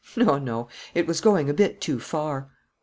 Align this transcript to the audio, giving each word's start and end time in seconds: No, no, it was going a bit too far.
No, 0.15 0.39
no, 0.39 0.67
it 0.95 1.05
was 1.05 1.21
going 1.21 1.47
a 1.47 1.53
bit 1.53 1.79
too 1.79 1.99
far. 1.99 2.49